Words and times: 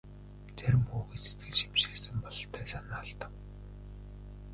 Зарим 0.57 0.81
хүүхэд 0.89 1.21
сэтгэл 1.25 1.57
шимширсэн 1.59 2.15
бололтой 2.23 2.65
санаа 2.73 2.99
алдав. 3.03 3.31